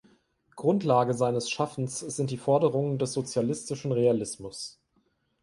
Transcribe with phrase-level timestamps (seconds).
[0.55, 4.81] Grundlage seines Schaffens sind die Forderungen des Sozialistischen Realismus.